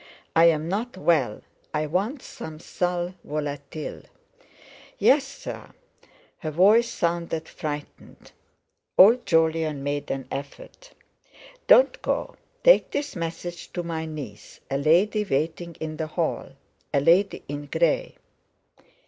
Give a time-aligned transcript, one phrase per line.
[0.35, 1.43] "I'm not well,
[1.75, 4.01] I want some sal volatile."
[4.97, 5.73] "Yes, sir."
[6.39, 8.31] Her voice sounded frightened.
[8.97, 10.93] Old Jolyon made an effort.
[11.67, 12.33] "Don't go.
[12.63, 18.15] Take this message to my niece—a lady waiting in the hall—a lady in grey.